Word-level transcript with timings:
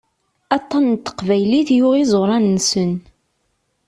Aṭan 0.57 0.83
n 0.91 0.95
teqbaylit 1.05 1.69
yuɣ 1.77 1.93
iẓuran-nsen. 1.95 2.91